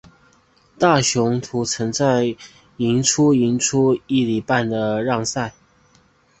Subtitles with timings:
[0.79, 2.35] 大雄图曾在
[2.77, 5.53] 赢出赢出一哩半的让赛。